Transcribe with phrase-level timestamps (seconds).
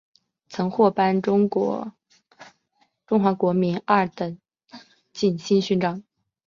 [0.49, 1.95] 曾获颁中华
[3.53, 4.35] 民国二等
[5.13, 6.01] 景星勋章。